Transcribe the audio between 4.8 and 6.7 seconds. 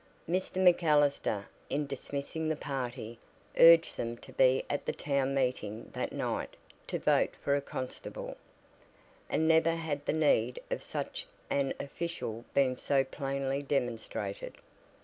the town meeting that night